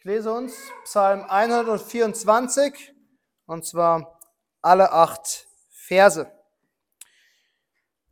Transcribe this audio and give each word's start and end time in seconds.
Ich 0.00 0.04
lese 0.04 0.32
uns 0.32 0.54
Psalm 0.84 1.24
124 1.24 2.94
und 3.46 3.66
zwar 3.66 4.20
alle 4.62 4.92
acht 4.92 5.48
Verse. 5.72 6.30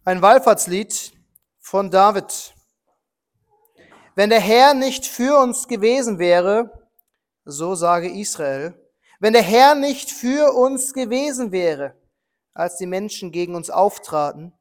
Ein 0.05 0.21
Wallfahrtslied 0.21 1.13
von 1.61 1.93
David. 1.93 2.57
Wenn 4.17 4.31
der 4.31 4.41
Herr 4.41 4.75
nicht 4.75 5.07
für 5.07 5.39
uns 5.39 5.69
gewesen 5.69 6.19
wäre, 6.19 6.89
so 7.45 7.77
sage 7.77 8.11
Israel, 8.11 8.75
wenn 9.21 9.33
der 9.33 9.43
Herr 9.43 9.77
nicht 9.77 10.11
für 10.11 10.55
uns 10.55 10.93
gewesen 10.93 11.53
wäre, 11.53 11.95
als 12.53 12.79
die 12.79 12.87
Menschen 12.87 13.31
gegen 13.31 13.55
uns 13.55 13.71
auftraten, 13.71 14.53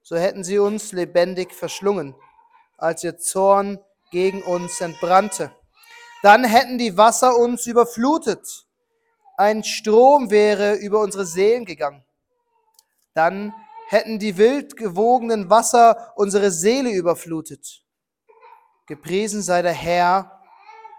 so 0.00 0.16
hätten 0.16 0.42
sie 0.42 0.58
uns 0.58 0.92
lebendig 0.92 1.52
verschlungen, 1.52 2.14
als 2.78 3.04
ihr 3.04 3.18
Zorn 3.18 3.78
gegen 4.10 4.42
uns 4.42 4.80
entbrannte. 4.80 5.54
Dann 6.22 6.44
hätten 6.44 6.78
die 6.78 6.96
Wasser 6.96 7.36
uns 7.36 7.66
überflutet. 7.66 8.66
Ein 9.36 9.64
Strom 9.64 10.30
wäre 10.30 10.74
über 10.74 11.00
unsere 11.00 11.26
Seelen 11.26 11.64
gegangen. 11.64 12.04
Dann 13.14 13.52
hätten 13.88 14.18
die 14.18 14.36
wild 14.38 14.76
gewogenen 14.76 15.50
Wasser 15.50 16.12
unsere 16.16 16.50
Seele 16.50 16.90
überflutet. 16.90 17.84
Gepriesen 18.86 19.42
sei 19.42 19.62
der 19.62 19.72
Herr, 19.72 20.40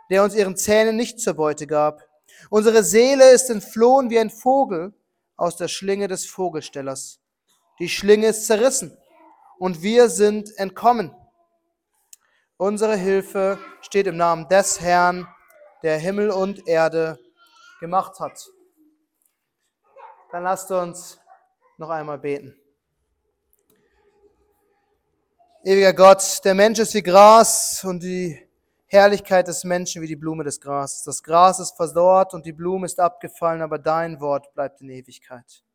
der 0.09 0.23
uns 0.23 0.35
ihren 0.35 0.57
Zähnen 0.57 0.95
nicht 0.95 1.20
zur 1.20 1.35
Beute 1.35 1.67
gab. 1.67 2.01
Unsere 2.49 2.84
Seele 2.84 3.31
ist 3.31 3.49
entflohen 3.49 4.09
wie 4.09 4.20
ein 4.20 4.29
Vogel 4.29 4.93
aus 5.37 5.55
der 5.55 5.67
Schlinge 5.67 6.07
des 6.07 6.26
Vogelstellers. 6.26 7.20
Die 7.79 7.90
Schlinge 7.90 8.27
ist 8.27 8.45
zerrissen 8.45 8.98
und 9.57 9.81
wir 9.81 10.09
sind 10.09 10.55
entkommen. 10.57 11.15
Unsere 12.63 12.95
Hilfe 12.95 13.59
steht 13.81 14.08
im 14.08 14.16
Namen 14.16 14.48
des 14.48 14.80
Herrn, 14.80 15.27
der 15.81 15.98
Himmel 15.98 16.30
und 16.30 16.66
Erde 16.66 17.20
gemacht 17.81 18.21
hat. 18.21 18.49
Dann 20.32 20.43
lasst 20.43 20.71
uns 20.71 21.20
noch 21.77 21.90
einmal 21.90 22.20
beten. 22.20 22.55
Ewiger 25.65 25.91
Gott, 25.91 26.40
der 26.46 26.54
Mensch 26.54 26.79
ist 26.79 26.93
wie 26.93 27.04
Gras 27.04 27.84
und 27.84 28.02
die 28.02 28.49
Herrlichkeit 28.85 29.49
des 29.49 29.65
Menschen 29.65 30.02
wie 30.02 30.07
die 30.07 30.15
Blume 30.15 30.46
des 30.46 30.62
Grases. 30.62 31.04
Das 31.04 31.21
Gras 31.21 31.59
ist 31.59 31.76
verdorrt 31.76 32.34
und 32.34 32.46
die 32.46 32.54
Blume 32.54 32.85
ist 32.85 32.98
abgefallen, 32.98 33.62
aber 33.62 33.77
dein 33.77 34.21
Wort 34.21 34.54
bleibt 34.54 34.80
in 34.80 34.87
Ewigkeit. 34.87 35.65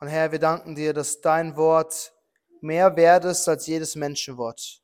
Und 0.00 0.08
Herr, 0.08 0.32
wir 0.32 0.38
danken 0.38 0.74
dir, 0.74 0.94
dass 0.94 1.20
dein 1.20 1.58
Wort 1.58 2.14
mehr 2.62 2.96
wert 2.96 3.26
ist 3.26 3.46
als 3.46 3.66
jedes 3.66 3.96
Menschenwort. 3.96 4.82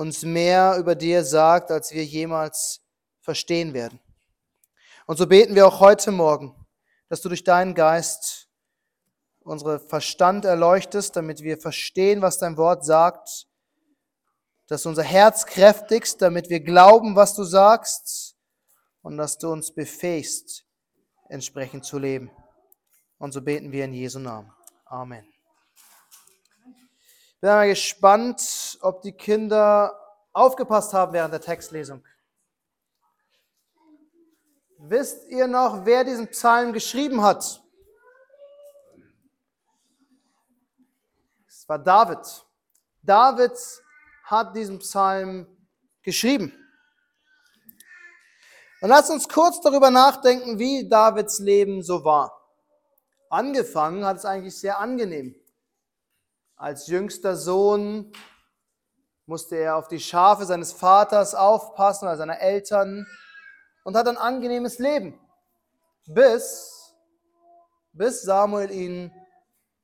Uns 0.00 0.22
mehr 0.22 0.78
über 0.78 0.94
dir 0.94 1.22
sagt, 1.24 1.70
als 1.70 1.92
wir 1.92 2.02
jemals 2.02 2.80
verstehen 3.20 3.74
werden. 3.74 4.00
Und 5.04 5.18
so 5.18 5.26
beten 5.26 5.54
wir 5.54 5.66
auch 5.66 5.80
heute 5.80 6.10
Morgen, 6.10 6.54
dass 7.10 7.20
du 7.20 7.28
durch 7.28 7.44
deinen 7.44 7.74
Geist 7.74 8.48
unsere 9.40 9.78
Verstand 9.78 10.46
erleuchtest, 10.46 11.16
damit 11.16 11.42
wir 11.42 11.58
verstehen, 11.58 12.22
was 12.22 12.38
dein 12.38 12.56
Wort 12.56 12.82
sagt, 12.82 13.46
dass 14.68 14.84
du 14.84 14.88
unser 14.88 15.02
Herz 15.02 15.44
kräftigst, 15.44 16.22
damit 16.22 16.48
wir 16.48 16.60
glauben, 16.60 17.14
was 17.14 17.34
du 17.34 17.44
sagst 17.44 18.36
und 19.02 19.18
dass 19.18 19.36
du 19.36 19.52
uns 19.52 19.70
befähigst, 19.70 20.64
entsprechend 21.28 21.84
zu 21.84 21.98
leben. 21.98 22.30
Und 23.18 23.32
so 23.32 23.42
beten 23.42 23.70
wir 23.70 23.84
in 23.84 23.92
Jesu 23.92 24.18
Namen. 24.18 24.50
Amen. 24.86 25.30
Bin 27.40 27.50
mal 27.50 27.68
gespannt, 27.68 28.78
ob 28.82 29.02
die 29.02 29.12
Kinder 29.12 29.98
aufgepasst 30.32 30.92
haben 30.92 31.12
während 31.12 31.32
der 31.32 31.40
Textlesung. 31.40 32.04
Wisst 34.78 35.28
ihr 35.28 35.46
noch, 35.46 35.84
wer 35.84 36.04
diesen 36.04 36.28
Psalm 36.28 36.72
geschrieben 36.72 37.22
hat? 37.22 37.60
war 41.70 41.78
David. 41.78 42.44
David 43.00 43.52
hat 44.24 44.54
diesen 44.54 44.80
Psalm 44.80 45.46
geschrieben. 46.02 46.52
Und 48.82 48.88
lass 48.88 49.08
uns 49.08 49.28
kurz 49.28 49.60
darüber 49.60 49.90
nachdenken, 49.90 50.58
wie 50.58 50.88
Davids 50.88 51.38
Leben 51.38 51.82
so 51.82 52.04
war. 52.04 52.36
Angefangen 53.28 54.04
hat 54.04 54.16
es 54.16 54.24
eigentlich 54.24 54.58
sehr 54.58 54.78
angenehm. 54.78 55.39
Als 56.60 56.88
jüngster 56.88 57.36
Sohn 57.36 58.12
musste 59.24 59.56
er 59.56 59.76
auf 59.76 59.88
die 59.88 59.98
Schafe 59.98 60.44
seines 60.44 60.74
Vaters 60.74 61.34
aufpassen 61.34 62.04
oder 62.04 62.18
seiner 62.18 62.38
Eltern 62.38 63.06
und 63.82 63.96
hat 63.96 64.06
ein 64.06 64.18
angenehmes 64.18 64.78
Leben, 64.78 65.18
bis, 66.04 66.94
bis 67.94 68.20
Samuel 68.20 68.70
ihn 68.70 69.10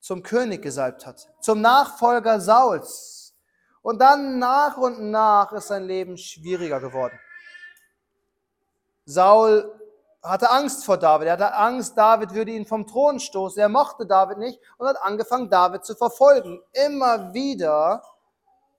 zum 0.00 0.22
König 0.22 0.60
gesalbt 0.60 1.06
hat, 1.06 1.26
zum 1.40 1.62
Nachfolger 1.62 2.42
Sauls. 2.42 3.34
Und 3.80 3.98
dann 3.98 4.38
nach 4.38 4.76
und 4.76 5.10
nach 5.10 5.52
ist 5.52 5.68
sein 5.68 5.84
Leben 5.84 6.18
schwieriger 6.18 6.80
geworden. 6.80 7.18
Saul 9.06 9.80
hatte 10.28 10.50
Angst 10.50 10.84
vor 10.84 10.96
David. 10.96 11.28
Er 11.28 11.34
hatte 11.34 11.54
Angst, 11.54 11.96
David 11.96 12.34
würde 12.34 12.50
ihn 12.50 12.66
vom 12.66 12.86
Thron 12.86 13.20
stoßen. 13.20 13.60
Er 13.60 13.68
mochte 13.68 14.06
David 14.06 14.38
nicht 14.38 14.60
und 14.78 14.86
hat 14.86 15.00
angefangen, 15.02 15.50
David 15.50 15.84
zu 15.84 15.94
verfolgen. 15.94 16.62
Immer 16.72 17.32
wieder 17.34 18.02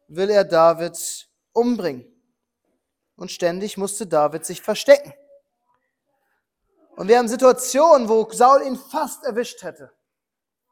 will 0.07 0.29
er 0.29 0.43
David 0.43 1.29
umbringen. 1.53 2.05
Und 3.15 3.31
ständig 3.31 3.77
musste 3.77 4.07
David 4.07 4.45
sich 4.45 4.61
verstecken. 4.61 5.13
Und 6.95 7.07
wir 7.07 7.17
haben 7.17 7.27
Situationen, 7.27 8.09
wo 8.09 8.27
Saul 8.31 8.63
ihn 8.63 8.75
fast 8.75 9.23
erwischt 9.23 9.63
hätte. 9.63 9.91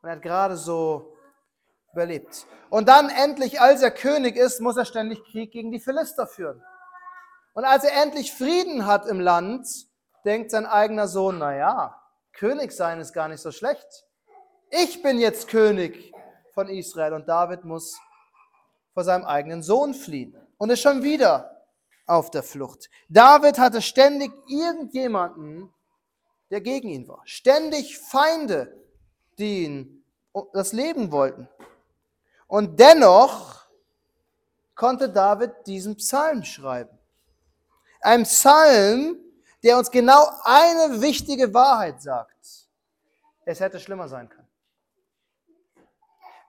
Und 0.01 0.09
er 0.09 0.15
hat 0.15 0.21
gerade 0.21 0.57
so 0.57 1.15
überlebt. 1.93 2.45
Und 2.69 2.89
dann 2.89 3.09
endlich, 3.09 3.61
als 3.61 3.81
er 3.81 3.91
König 3.91 4.35
ist, 4.35 4.59
muss 4.59 4.77
er 4.77 4.85
ständig 4.85 5.23
Krieg 5.23 5.51
gegen 5.51 5.71
die 5.71 5.79
Philister 5.79 6.27
führen. 6.27 6.63
Und 7.53 7.63
als 7.63 7.83
er 7.83 8.01
endlich 8.01 8.33
Frieden 8.33 8.85
hat 8.85 9.07
im 9.07 9.19
Land, 9.19 9.67
denkt 10.25 10.51
sein 10.51 10.65
eigener 10.65 11.07
Sohn, 11.07 11.37
na 11.37 11.55
ja, 11.55 12.01
König 12.33 12.71
sein 12.71 12.99
ist 12.99 13.13
gar 13.13 13.27
nicht 13.27 13.41
so 13.41 13.51
schlecht. 13.51 14.05
Ich 14.69 15.01
bin 15.01 15.19
jetzt 15.19 15.47
König 15.47 16.11
von 16.53 16.67
Israel 16.67 17.13
und 17.13 17.27
David 17.27 17.63
muss 17.63 17.97
vor 18.93 19.03
seinem 19.03 19.25
eigenen 19.25 19.61
Sohn 19.61 19.93
fliehen 19.93 20.35
und 20.57 20.69
ist 20.69 20.81
schon 20.81 21.03
wieder 21.03 21.65
auf 22.07 22.31
der 22.31 22.43
Flucht. 22.43 22.89
David 23.09 23.59
hatte 23.59 23.81
ständig 23.81 24.31
irgendjemanden, 24.47 25.73
der 26.49 26.61
gegen 26.61 26.89
ihn 26.89 27.07
war. 27.07 27.21
Ständig 27.25 27.97
Feinde, 27.97 28.75
die 29.37 29.65
ihn 29.65 30.03
das 30.53 30.73
Leben 30.73 31.11
wollten. 31.11 31.47
Und 32.47 32.79
dennoch 32.79 33.65
konnte 34.75 35.09
David 35.09 35.51
diesen 35.65 35.95
Psalm 35.95 36.43
schreiben. 36.43 36.97
Ein 38.01 38.23
Psalm, 38.23 39.17
der 39.65 39.79
uns 39.79 39.89
genau 39.89 40.29
eine 40.43 41.01
wichtige 41.01 41.51
Wahrheit 41.53 41.99
sagt. 41.99 42.69
Es 43.45 43.59
hätte 43.59 43.79
schlimmer 43.79 44.07
sein 44.07 44.29
können. 44.29 44.47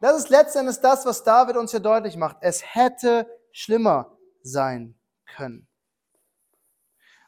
Das 0.02 0.18
ist 0.18 0.28
letztendlich 0.28 0.76
das, 0.80 1.06
was 1.06 1.24
David 1.24 1.56
uns 1.56 1.70
hier 1.70 1.80
deutlich 1.80 2.16
macht. 2.16 2.36
Es 2.42 2.62
hätte 2.74 3.26
schlimmer 3.52 4.18
sein 4.42 4.98
können. 5.34 5.66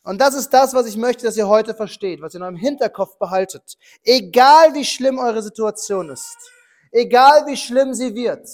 Und 0.03 0.21
das 0.21 0.35
ist 0.35 0.51
das, 0.51 0.75
was 0.75 0.87
ich 0.87 0.97
möchte, 0.99 1.25
dass 1.25 1.39
ihr 1.39 1.49
heute 1.49 1.75
versteht, 1.75 2.21
was 2.21 2.35
ihr 2.35 2.39
in 2.39 2.43
eurem 2.43 2.57
Hinterkopf 2.57 3.17
behaltet. 3.19 3.79
Egal 4.05 4.75
wie 4.75 4.85
schlimm 4.85 5.19
eure 5.19 5.43
Situation 5.43 6.11
ist, 6.11 6.37
egal 6.93 7.47
wie 7.47 7.57
schlimm 7.57 7.95
sie 7.95 8.15
wird, 8.15 8.47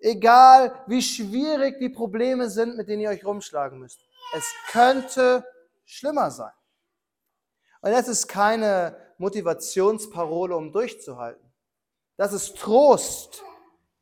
egal 0.00 0.74
wie 0.88 1.02
schwierig 1.02 1.78
die 1.78 1.88
Probleme 1.88 2.50
sind, 2.50 2.76
mit 2.76 2.88
denen 2.88 3.02
ihr 3.02 3.10
euch 3.10 3.24
rumschlagen 3.24 3.78
müsst, 3.78 4.00
es 4.34 4.44
könnte 4.72 5.44
schlimmer 5.86 6.30
sein. 6.30 6.52
Und 7.80 7.92
das 7.92 8.08
ist 8.08 8.28
keine 8.28 8.96
Motivationsparole, 9.18 10.54
um 10.54 10.72
durchzuhalten. 10.72 11.52
Das 12.16 12.32
ist 12.32 12.56
Trost, 12.56 13.42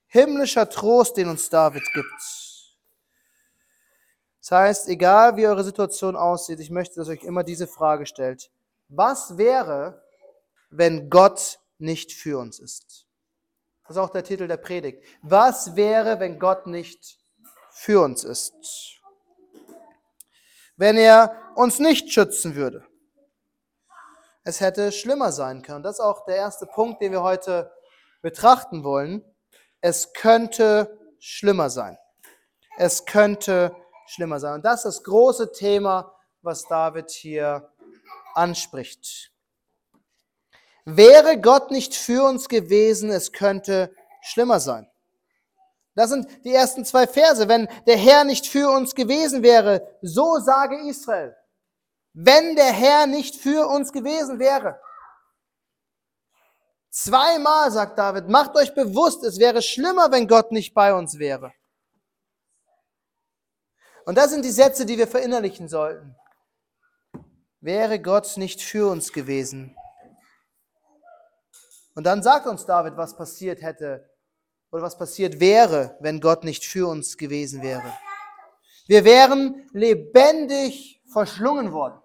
himmlischer 0.07 0.69
Trost, 0.69 1.17
den 1.17 1.29
uns 1.29 1.49
David 1.51 1.85
gibt. 1.93 2.13
Das 4.41 4.51
heißt, 4.51 4.89
egal 4.89 5.37
wie 5.37 5.47
eure 5.47 5.65
Situation 5.65 6.17
aussieht, 6.17 6.61
ich 6.61 6.71
möchte, 6.71 6.97
dass 6.97 7.09
euch 7.09 7.23
immer 7.25 7.45
diese 7.45 7.67
Frage 7.67 8.07
stellt. 8.07 8.51
Was 8.89 9.39
wäre, 9.39 10.03
wenn 10.71 11.09
Gott 11.09 11.61
nicht 11.79 12.13
für 12.13 12.39
uns 12.39 12.59
ist? 12.59 13.07
Das 13.83 13.97
ist 13.97 14.03
auch 14.03 14.11
der 14.11 14.25
Titel 14.25 14.47
der 14.47 14.57
Predigt. 14.57 15.03
Was 15.23 15.77
wäre, 15.77 16.21
wenn 16.21 16.39
Gott 16.39 16.67
nicht 16.67 17.19
für 17.71 18.03
uns 18.03 18.25
ist? 18.25 19.01
Wenn 20.77 20.97
er 20.97 21.53
uns 21.55 21.79
nicht 21.79 22.13
schützen 22.13 22.55
würde? 22.55 22.87
Es 24.43 24.61
hätte 24.61 24.93
schlimmer 24.93 25.33
sein 25.33 25.63
können. 25.63 25.83
Das 25.83 25.97
ist 25.97 26.05
auch 26.05 26.25
der 26.27 26.37
erste 26.37 26.67
Punkt, 26.67 27.01
den 27.01 27.13
wir 27.13 27.23
heute 27.23 27.73
betrachten 28.21 28.85
wollen. 28.85 29.25
Es 29.81 30.13
könnte 30.13 30.99
schlimmer 31.19 31.71
sein. 31.71 31.97
Es 32.77 33.05
könnte 33.05 33.75
schlimmer 34.07 34.41
sein. 34.41 34.55
Und 34.55 34.65
das 34.65 34.85
ist 34.85 34.99
das 34.99 35.05
große 35.05 35.53
Thema, 35.53 36.15
was 36.43 36.65
David 36.65 37.11
hier 37.11 37.73
anspricht. 38.35 39.33
Wäre 40.85 41.41
Gott 41.41 41.71
nicht 41.71 41.95
für 41.95 42.25
uns 42.25 42.49
gewesen, 42.49 43.11
es 43.11 43.33
könnte 43.33 43.95
schlimmer 44.21 44.61
sein. 44.61 44.91
Das 45.95 46.11
sind 46.11 46.29
die 46.45 46.53
ersten 46.53 46.85
zwei 46.85 47.07
Verse. 47.07 47.49
Wenn 47.49 47.69
der 47.87 47.97
Herr 47.97 48.25
nicht 48.25 48.47
für 48.47 48.69
uns 48.71 48.95
gewesen 48.95 49.43
wäre, 49.43 49.97
so 50.03 50.39
sage 50.39 50.89
Israel. 50.89 51.37
Wenn 52.13 52.57
der 52.57 52.73
Herr 52.73 53.07
nicht 53.07 53.37
für 53.37 53.69
uns 53.69 53.93
gewesen 53.93 54.39
wäre. 54.39 54.81
Zweimal 56.91 57.71
sagt 57.71 57.99
David, 57.99 58.29
macht 58.29 58.55
euch 58.57 58.73
bewusst, 58.75 59.25
es 59.25 59.39
wäre 59.39 59.63
schlimmer, 59.63 60.13
wenn 60.13 60.29
Gott 60.29 60.53
nicht 60.53 60.75
bei 60.75 60.95
uns 60.95 61.19
wäre. 61.19 61.53
Und 64.05 64.17
das 64.17 64.31
sind 64.31 64.45
die 64.45 64.51
Sätze, 64.51 64.87
die 64.87 64.99
wir 64.99 65.09
verinnerlichen 65.09 65.69
sollten. 65.69 66.15
Wäre 67.61 68.01
Gott 68.01 68.37
nicht 68.37 68.63
für 68.63 68.91
uns 68.91 69.13
gewesen. 69.13 69.77
Und 71.95 72.05
dann 72.05 72.23
sagt 72.23 72.47
uns 72.47 72.67
David, 72.67 72.97
was 72.97 73.17
passiert 73.17 73.63
hätte 73.63 74.09
oder 74.75 74.83
was 74.83 74.99
passiert 74.99 75.39
wäre, 75.39 75.97
wenn 76.01 76.21
Gott 76.21 76.43
nicht 76.43 76.65
für 76.67 76.89
uns 76.89 77.17
gewesen 77.17 77.63
wäre. 77.63 77.97
Wir 78.89 79.05
wären 79.05 79.69
lebendig 79.73 81.01
verschlungen 81.07 81.71
worden. 81.73 82.01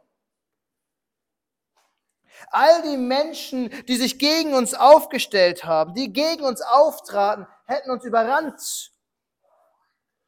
All 2.52 2.84
die 2.84 2.98
Menschen, 2.98 3.72
die 3.88 3.96
sich 3.96 4.20
gegen 4.20 4.54
uns 4.54 4.76
aufgestellt 4.76 5.64
haben, 5.64 5.96
die 5.96 6.14
gegen 6.14 6.44
uns 6.44 6.62
auftraten, 6.62 7.48
hätten 7.66 7.90
uns 7.90 8.06
überrannt. 8.06 8.92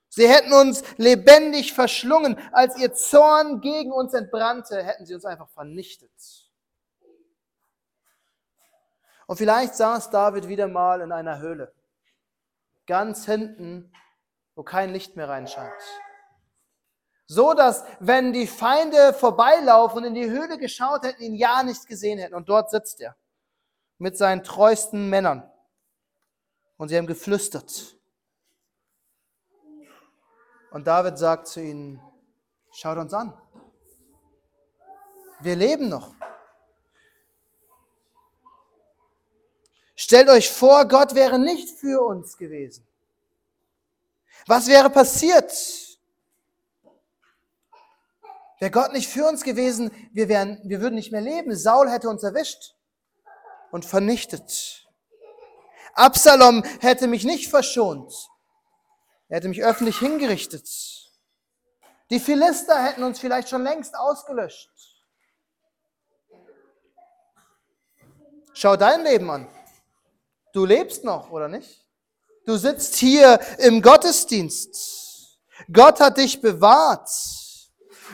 Sie 0.10 0.28
hätten 0.28 0.52
uns 0.52 0.84
lebendig 0.98 1.74
verschlungen. 1.74 2.40
Als 2.54 2.76
ihr 2.76 2.92
Zorn 2.96 3.62
gegen 3.62 3.92
uns 3.92 4.16
entbrannte, 4.16 4.82
hätten 4.82 5.06
sie 5.06 5.14
uns 5.14 5.26
einfach 5.26 5.50
vernichtet. 5.50 6.12
Und 9.28 9.38
vielleicht 9.38 9.76
saß 9.76 10.10
David 10.10 10.48
wieder 10.48 10.68
mal 10.68 11.02
in 11.02 11.12
einer 11.12 11.38
Höhle, 11.38 11.72
ganz 12.88 13.25
hinten, 13.25 13.92
wo 14.56 14.63
kein 14.63 14.92
Licht 14.92 15.16
mehr 15.16 15.30
reinscheint. 15.30 15.72
So 17.28 17.54
dass, 17.54 17.86
wenn 18.00 18.33
die 18.33 18.48
Feinde 18.48 19.13
vorbeilaufen 19.13 20.00
und 20.00 20.04
in 20.04 20.16
die 20.16 20.30
Höhle 20.30 20.57
geschaut 20.57 21.04
hätten, 21.04 21.22
ihn 21.22 21.36
ja 21.36 21.63
nicht 21.63 21.88
gesehen 21.88 22.19
hätten. 22.19 22.36
Und 22.36 22.50
dort 22.50 22.69
sitzt 22.69 23.00
er 23.00 23.16
mit 23.98 24.18
seinen 24.18 24.44
treuesten 24.44 25.10
Männern. 25.10 25.50
Und 26.75 26.89
sie 26.89 26.98
haben 26.98 27.07
geflüstert. 27.07 27.95
Und 30.72 30.88
David 30.88 31.18
sagt 31.18 31.48
zu 31.48 31.62
ihnen, 31.62 32.01
schaut 32.74 32.98
uns 32.98 33.13
an. 33.13 33.33
Wir 35.39 35.56
leben 35.56 35.89
noch. 35.89 36.13
Stellt 40.03 40.30
euch 40.30 40.50
vor, 40.50 40.88
Gott 40.88 41.13
wäre 41.13 41.38
nicht 41.38 41.69
für 41.69 42.01
uns 42.01 42.36
gewesen. 42.36 42.83
Was 44.48 44.65
wäre 44.65 44.89
passiert? 44.89 45.53
Wäre 48.57 48.71
Gott 48.71 48.94
nicht 48.94 49.07
für 49.07 49.27
uns 49.27 49.44
gewesen, 49.44 49.92
wir, 50.12 50.27
wären, 50.27 50.59
wir 50.63 50.81
würden 50.81 50.95
nicht 50.95 51.12
mehr 51.12 51.21
leben. 51.21 51.56
Saul 51.56 51.88
hätte 51.88 52.09
uns 52.09 52.24
erwischt 52.24 52.74
und 53.69 53.86
vernichtet. 53.86 54.88
Absalom 55.94 56.63
hätte 56.80 57.06
mich 57.06 57.24
nicht 57.24 57.51
verschont. 57.51 58.12
Er 59.30 59.38
hätte 59.38 59.50
mich 59.50 59.63
öffentlich 59.63 60.00
hingerichtet. 60.00 60.68
Die 62.09 62.19
Philister 62.19 62.83
hätten 62.83 63.04
uns 63.04 63.19
vielleicht 63.19 63.50
schon 63.50 63.62
längst 63.62 63.95
ausgelöscht. 63.95 64.71
Schau 68.54 68.75
dein 68.75 69.04
Leben 69.04 69.30
an. 69.30 69.47
Du 70.53 70.65
lebst 70.65 71.03
noch, 71.03 71.31
oder 71.31 71.48
nicht? 71.48 71.86
Du 72.45 72.57
sitzt 72.57 72.95
hier 72.95 73.39
im 73.59 73.81
Gottesdienst. 73.81 75.39
Gott 75.71 76.00
hat 76.00 76.18
dich 76.18 76.42
bewahrt. 76.42 77.09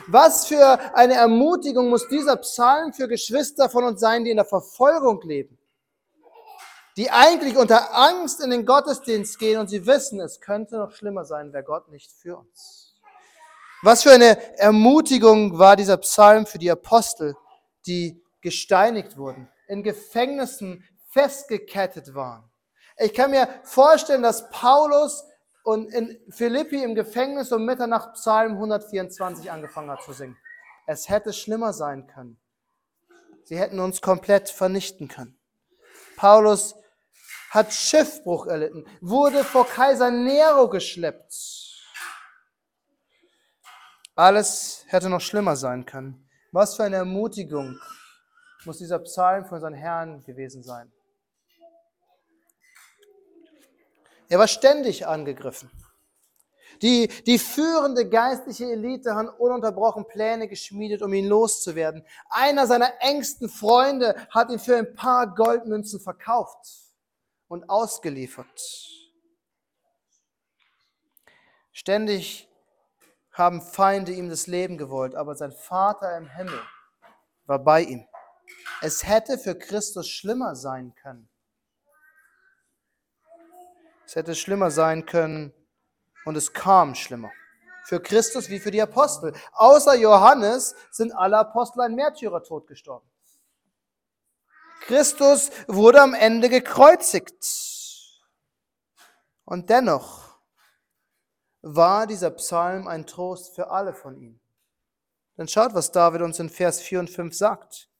Was 0.06 0.46
für 0.46 0.78
eine 0.94 1.14
Ermutigung 1.14 1.88
muss 1.88 2.08
dieser 2.08 2.36
Psalm 2.36 2.92
für 2.92 3.08
Geschwister 3.08 3.68
von 3.68 3.84
uns 3.84 4.00
sein, 4.00 4.24
die 4.24 4.30
in 4.30 4.36
der 4.36 4.46
Verfolgung 4.46 5.20
leben, 5.22 5.58
die 6.96 7.10
eigentlich 7.10 7.56
unter 7.56 7.94
Angst 7.94 8.40
in 8.40 8.50
den 8.50 8.64
Gottesdienst 8.64 9.38
gehen 9.38 9.58
und 9.58 9.68
sie 9.68 9.86
wissen, 9.86 10.20
es 10.20 10.40
könnte 10.40 10.76
noch 10.76 10.92
schlimmer 10.92 11.24
sein, 11.24 11.52
wäre 11.52 11.64
Gott 11.64 11.88
nicht 11.88 12.10
für 12.12 12.38
uns. 12.38 12.94
Was 13.82 14.02
für 14.02 14.12
eine 14.12 14.58
Ermutigung 14.58 15.58
war 15.58 15.76
dieser 15.76 15.96
Psalm 15.98 16.46
für 16.46 16.58
die 16.58 16.70
Apostel, 16.70 17.36
die 17.86 18.20
gesteinigt 18.40 19.16
wurden, 19.16 19.48
in 19.68 19.82
Gefängnissen 19.82 20.84
festgekettet 21.08 22.14
waren. 22.14 22.50
Ich 22.96 23.14
kann 23.14 23.30
mir 23.30 23.48
vorstellen, 23.64 24.22
dass 24.22 24.50
Paulus 24.50 25.24
und 25.62 25.92
in 25.92 26.18
Philippi 26.30 26.82
im 26.82 26.94
Gefängnis 26.94 27.52
um 27.52 27.64
Mitternacht 27.64 28.14
Psalm 28.14 28.52
124 28.52 29.50
angefangen 29.50 29.90
hat 29.90 30.02
zu 30.02 30.12
singen. 30.12 30.36
Es 30.86 31.08
hätte 31.08 31.32
schlimmer 31.32 31.72
sein 31.72 32.06
können. 32.06 32.40
Sie 33.44 33.58
hätten 33.58 33.78
uns 33.78 34.00
komplett 34.00 34.48
vernichten 34.48 35.08
können. 35.08 35.38
Paulus 36.16 36.74
hat 37.50 37.72
Schiffbruch 37.72 38.46
erlitten, 38.46 38.86
wurde 39.00 39.44
vor 39.44 39.66
Kaiser 39.66 40.10
Nero 40.10 40.68
geschleppt. 40.68 41.34
Alles 44.14 44.84
hätte 44.88 45.08
noch 45.08 45.20
schlimmer 45.20 45.56
sein 45.56 45.86
können. 45.86 46.28
Was 46.50 46.76
für 46.76 46.84
eine 46.84 46.96
Ermutigung 46.96 47.78
muss 48.64 48.78
dieser 48.78 48.98
Psalm 48.98 49.44
für 49.44 49.54
unseren 49.54 49.74
Herrn 49.74 50.22
gewesen 50.24 50.62
sein. 50.62 50.92
Er 54.28 54.38
war 54.38 54.48
ständig 54.48 55.06
angegriffen. 55.06 55.70
Die, 56.82 57.08
die 57.26 57.38
führende 57.38 58.08
geistliche 58.08 58.70
Elite 58.70 59.14
hat 59.14 59.40
ununterbrochen 59.40 60.06
Pläne 60.06 60.46
geschmiedet, 60.46 61.02
um 61.02 61.12
ihn 61.12 61.26
loszuwerden. 61.26 62.04
Einer 62.28 62.66
seiner 62.66 62.92
engsten 63.00 63.48
Freunde 63.48 64.14
hat 64.30 64.50
ihn 64.50 64.60
für 64.60 64.76
ein 64.76 64.94
paar 64.94 65.34
Goldmünzen 65.34 65.98
verkauft 65.98 66.58
und 67.48 67.68
ausgeliefert. 67.68 68.46
Ständig 71.72 72.48
haben 73.32 73.62
Feinde 73.62 74.12
ihm 74.12 74.28
das 74.28 74.46
Leben 74.46 74.78
gewollt, 74.78 75.14
aber 75.14 75.34
sein 75.34 75.52
Vater 75.52 76.16
im 76.16 76.28
Himmel 76.28 76.60
war 77.46 77.58
bei 77.58 77.82
ihm. 77.82 78.06
Es 78.82 79.06
hätte 79.06 79.38
für 79.38 79.56
Christus 79.56 80.08
schlimmer 80.08 80.54
sein 80.54 80.94
können. 80.94 81.28
Es 84.08 84.16
hätte 84.16 84.34
schlimmer 84.34 84.70
sein 84.70 85.04
können 85.04 85.52
und 86.24 86.34
es 86.34 86.54
kam 86.54 86.94
schlimmer. 86.94 87.30
Für 87.84 88.00
Christus 88.00 88.48
wie 88.48 88.58
für 88.58 88.70
die 88.70 88.80
Apostel. 88.80 89.34
Außer 89.52 89.96
Johannes 89.96 90.74
sind 90.90 91.12
alle 91.12 91.36
Apostel 91.36 91.82
ein 91.82 91.94
Märtyrertod 91.94 92.66
gestorben. 92.66 93.06
Christus 94.80 95.50
wurde 95.66 96.00
am 96.00 96.14
Ende 96.14 96.48
gekreuzigt. 96.48 97.44
Und 99.44 99.68
dennoch 99.68 100.40
war 101.60 102.06
dieser 102.06 102.30
Psalm 102.30 102.88
ein 102.88 103.04
Trost 103.04 103.54
für 103.54 103.70
alle 103.70 103.92
von 103.92 104.16
ihnen. 104.16 104.40
Dann 105.36 105.48
schaut, 105.48 105.74
was 105.74 105.92
David 105.92 106.22
uns 106.22 106.38
in 106.38 106.48
Vers 106.48 106.80
4 106.80 107.00
und 107.00 107.10
5 107.10 107.36
sagt. 107.36 107.90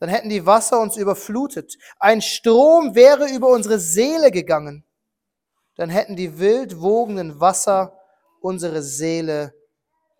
Dann 0.00 0.10
hätten 0.10 0.28
die 0.28 0.44
Wasser 0.44 0.78
uns 0.78 0.98
überflutet. 0.98 1.78
Ein 1.98 2.20
Strom 2.20 2.94
wäre 2.94 3.30
über 3.30 3.48
unsere 3.48 3.78
Seele 3.78 4.30
gegangen 4.30 4.84
dann 5.78 5.90
hätten 5.90 6.16
die 6.16 6.40
wild 6.40 6.80
wogenden 6.80 7.40
Wasser 7.40 7.96
unsere 8.40 8.82
Seele 8.82 9.54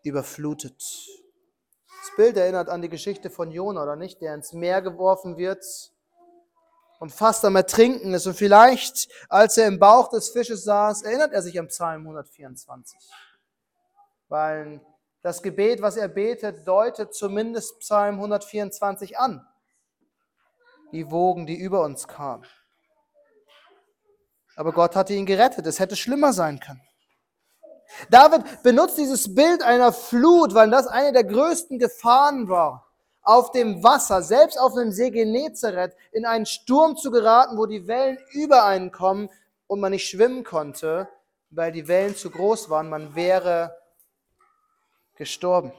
überflutet. 0.05 0.79
Das 0.79 2.17
Bild 2.17 2.37
erinnert 2.37 2.69
an 2.69 2.81
die 2.81 2.89
Geschichte 2.89 3.29
von 3.29 3.51
Jona, 3.51 3.83
oder 3.83 3.97
nicht? 3.97 4.21
Der 4.21 4.35
ins 4.35 4.53
Meer 4.53 4.81
geworfen 4.83 5.37
wird 5.37 5.65
und 7.01 7.11
fast 7.11 7.45
am 7.45 7.57
Ertrinken 7.57 8.15
ist. 8.15 8.29
Und 8.29 8.35
vielleicht, 8.35 9.09
als 9.29 9.57
er 9.57 9.67
im 9.67 9.81
Bauch 9.81 10.09
des 10.11 10.31
Fisches 10.31 10.63
saß, 10.63 11.03
erinnert 11.03 11.33
er 11.33 11.43
sich 11.43 11.59
an 11.59 11.67
Psalm 11.67 12.03
124. 12.03 12.97
Weil 14.29 14.81
das 15.23 15.43
Gebet, 15.43 15.83
was 15.83 15.97
er 15.97 16.07
betet, 16.07 16.69
deutet 16.69 17.15
zumindest 17.15 17.81
Psalm 17.81 18.15
124 18.15 19.19
an. 19.19 19.45
Die 20.93 21.11
Wogen, 21.11 21.47
die 21.47 21.57
über 21.57 21.83
uns 21.83 22.07
kamen. 22.07 22.47
Aber 24.59 24.73
Gott 24.73 24.97
hatte 24.97 25.15
ihn 25.15 25.25
gerettet. 25.25 25.69
Es 25.69 25.79
hätte 25.79 25.95
schlimmer 25.95 26.33
sein 26.33 26.59
können. 26.59 26.83
David 28.11 28.65
benutzt 28.65 28.99
dieses 28.99 29.33
Bild 29.33 29.63
einer 29.63 29.93
Flut, 29.93 30.53
weil 30.53 30.69
das 30.69 30.89
eine 30.89 31.13
der 31.13 31.23
größten 31.23 31.79
Gefahren 31.79 32.49
war, 32.49 32.91
auf 33.23 33.53
dem 33.53 33.85
Wasser, 33.85 34.21
selbst 34.21 34.59
auf 34.59 34.75
dem 34.75 34.91
See 34.91 35.11
Genezareth, 35.11 35.95
in 36.11 36.27
einen 36.27 36.45
Sturm 36.45 36.97
zu 36.97 37.13
geraten, 37.13 37.57
wo 37.57 37.67
die 37.67 37.87
Wellen 37.87 38.19
über 38.33 38.65
einen 38.65 38.91
kommen 38.91 39.31
und 39.69 39.79
man 39.79 39.93
nicht 39.93 40.09
schwimmen 40.09 40.43
konnte, 40.43 41.09
weil 41.51 41.71
die 41.71 41.87
Wellen 41.87 42.17
zu 42.17 42.29
groß 42.29 42.69
waren. 42.69 42.89
Man 42.89 43.15
wäre 43.15 43.77
gestorben. 45.15 45.73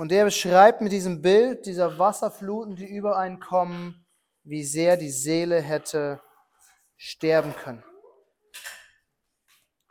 Und 0.00 0.12
er 0.12 0.24
beschreibt 0.24 0.80
mit 0.80 0.92
diesem 0.92 1.20
Bild 1.20 1.66
dieser 1.66 1.98
Wasserfluten, 1.98 2.74
die 2.74 2.86
über 2.86 3.18
einen 3.18 3.38
kommen, 3.38 4.06
wie 4.44 4.64
sehr 4.64 4.96
die 4.96 5.10
Seele 5.10 5.60
hätte 5.60 6.22
sterben 6.96 7.54
können. 7.54 7.84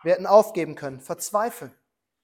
Wir 0.01 0.13
hätten 0.13 0.25
aufgeben 0.25 0.73
können, 0.73 0.99
verzweifeln, 0.99 1.75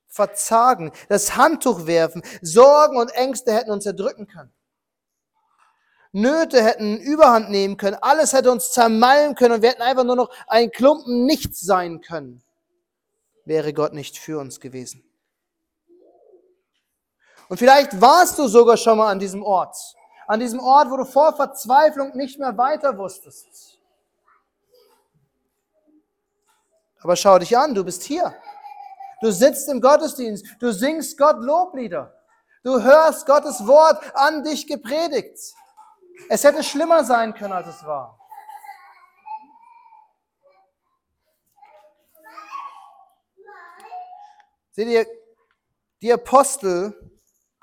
verzagen, 0.08 0.94
das 1.10 1.36
Handtuch 1.36 1.86
werfen, 1.86 2.24
Sorgen 2.42 2.98
und 2.98 3.14
Ängste 3.14 3.54
hätten 3.54 3.70
uns 3.70 3.86
erdrücken 3.86 4.26
können. 4.26 4.52
Nöte 6.12 6.64
hätten 6.64 6.98
Überhand 6.98 7.52
nehmen 7.52 7.78
können, 7.78 7.98
alles 8.02 8.34
hätte 8.34 8.52
uns 8.52 8.72
zermalmen 8.72 9.36
können 9.36 9.54
und 9.54 9.62
wir 9.62 9.70
hätten 9.70 9.84
einfach 9.84 10.06
nur 10.06 10.16
noch 10.16 10.32
ein 10.48 10.72
Klumpen 10.72 11.28
nichts 11.28 11.62
sein 11.62 12.02
können, 12.02 12.44
wäre 13.46 13.74
Gott 13.74 13.94
nicht 13.94 14.18
für 14.18 14.40
uns 14.40 14.60
gewesen. 14.60 15.04
Und 17.48 17.58
vielleicht 17.58 18.00
warst 18.02 18.40
du 18.40 18.48
sogar 18.48 18.78
schon 18.78 18.98
mal 18.98 19.12
an 19.12 19.20
diesem 19.20 19.44
Ort, 19.44 19.78
an 20.28 20.40
diesem 20.40 20.60
Ort, 20.60 20.90
wo 20.90 20.98
du 20.98 21.06
vor 21.06 21.36
Verzweiflung 21.36 22.16
nicht 22.16 22.40
mehr 22.40 22.58
weiter 22.58 22.98
wusstest. 22.98 23.80
Aber 27.02 27.16
schau 27.16 27.38
dich 27.38 27.56
an, 27.56 27.76
du 27.76 27.84
bist 27.84 28.02
hier. 28.04 28.36
Du 29.22 29.32
sitzt 29.32 29.70
im 29.70 29.80
Gottesdienst, 29.80 30.46
du 30.60 30.72
singst 30.72 31.18
Gott 31.18 31.38
Loblieder. 31.40 32.12
Du 32.64 32.82
hörst 32.82 33.28
Gottes 33.28 33.66
Wort 33.68 34.04
an 34.16 34.44
dich 34.44 34.66
gepredigt. 34.66 35.38
Es 36.30 36.44
hätte 36.44 36.64
schlimmer 36.64 37.04
sein 37.04 37.34
können, 37.36 37.54
als 37.54 37.68
es 37.68 37.86
war. 37.86 38.20
Seht 44.72 44.88
ihr, 44.88 45.06
die 46.02 46.12
Apostel 46.12 47.15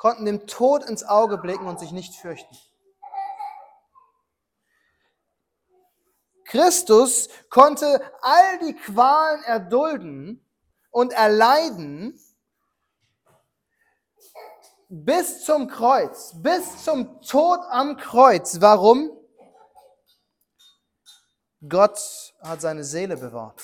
konnten 0.02 0.25
dem 0.25 0.49
Tod 0.49 0.82
ins 0.82 1.04
Auge 1.04 1.38
blicken 1.38 1.68
und 1.68 1.78
sich 1.78 1.92
nicht 1.92 2.16
fürchten. 2.16 2.56
Christus 6.44 7.28
konnte 7.50 8.02
all 8.21 8.59
die 8.59 8.75
Qualen 8.75 9.44
erdulden 9.44 10.44
und 10.90 11.12
erleiden 11.12 12.21
bis 14.88 15.44
zum 15.44 15.68
Kreuz, 15.68 16.32
bis 16.35 16.82
zum 16.82 17.23
Tod 17.23 17.61
am 17.71 17.97
Kreuz. 17.97 18.61
Warum? 18.61 19.16
Gott 21.68 22.35
hat 22.40 22.61
seine 22.61 22.82
Seele 22.82 23.16
bewahrt. 23.16 23.62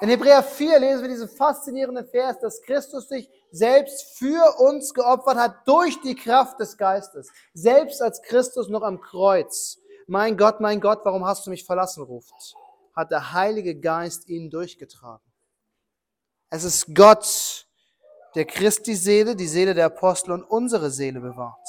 In 0.00 0.08
Hebräer 0.08 0.44
4 0.44 0.78
lesen 0.78 1.02
wir 1.02 1.08
diesen 1.08 1.28
faszinierenden 1.28 2.06
Vers, 2.06 2.38
dass 2.38 2.62
Christus 2.62 3.08
sich 3.08 3.28
selbst 3.52 4.18
für 4.18 4.58
uns 4.58 4.94
geopfert 4.94 5.36
hat 5.36 5.68
durch 5.68 6.00
die 6.00 6.14
Kraft 6.14 6.58
des 6.58 6.76
Geistes. 6.76 7.30
Selbst 7.54 8.02
als 8.02 8.22
Christus 8.22 8.68
noch 8.68 8.82
am 8.82 9.00
Kreuz, 9.00 9.78
mein 10.06 10.36
Gott, 10.36 10.60
mein 10.60 10.80
Gott, 10.80 11.00
warum 11.04 11.24
hast 11.24 11.46
du 11.46 11.50
mich 11.50 11.64
verlassen, 11.64 12.02
ruft, 12.02 12.54
hat 12.96 13.10
der 13.10 13.32
Heilige 13.32 13.78
Geist 13.78 14.28
ihn 14.28 14.50
durchgetragen. 14.50 15.24
Es 16.50 16.64
ist 16.64 16.94
Gott, 16.94 17.66
der 18.34 18.46
Christi 18.46 18.94
Seele, 18.94 19.36
die 19.36 19.46
Seele 19.46 19.74
der 19.74 19.86
Apostel 19.86 20.32
und 20.32 20.42
unsere 20.44 20.90
Seele 20.90 21.20
bewahrt. 21.20 21.68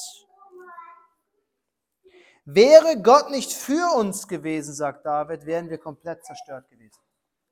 Wäre 2.46 3.02
Gott 3.02 3.30
nicht 3.30 3.54
für 3.54 3.96
uns 3.96 4.28
gewesen, 4.28 4.74
sagt 4.74 5.06
David, 5.06 5.46
wären 5.46 5.70
wir 5.70 5.78
komplett 5.78 6.26
zerstört 6.26 6.70
gewesen. 6.70 7.00